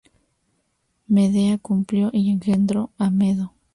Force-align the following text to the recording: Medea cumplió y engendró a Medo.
Medea 1.05 1.59
cumplió 1.59 2.09
y 2.11 2.31
engendró 2.31 2.89
a 2.97 3.11
Medo. 3.11 3.53